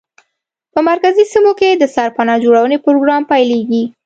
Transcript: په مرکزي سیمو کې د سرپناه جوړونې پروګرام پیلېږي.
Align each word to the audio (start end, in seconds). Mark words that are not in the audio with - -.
په 0.73 0.79
مرکزي 0.89 1.23
سیمو 1.33 1.51
کې 1.59 1.69
د 1.75 1.83
سرپناه 1.95 2.41
جوړونې 2.45 2.77
پروګرام 2.85 3.21
پیلېږي. 3.31 3.83